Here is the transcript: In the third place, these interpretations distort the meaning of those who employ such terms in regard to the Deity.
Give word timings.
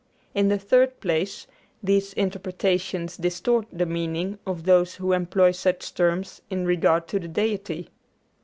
In 0.33 0.47
the 0.47 0.57
third 0.57 0.99
place, 0.99 1.45
these 1.83 2.13
interpretations 2.13 3.17
distort 3.17 3.67
the 3.71 3.85
meaning 3.85 4.39
of 4.47 4.63
those 4.63 4.95
who 4.95 5.13
employ 5.13 5.51
such 5.51 5.93
terms 5.93 6.41
in 6.49 6.65
regard 6.65 7.07
to 7.09 7.19
the 7.19 7.27
Deity. 7.27 7.91